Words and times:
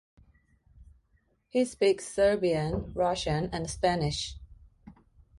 He 1.49 1.63
speaks 1.63 2.07
Serbian, 2.11 2.91
Russian, 2.95 3.51
and 3.53 3.69
Spanish. 3.69 4.35